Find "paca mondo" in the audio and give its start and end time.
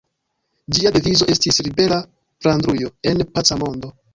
3.37-3.97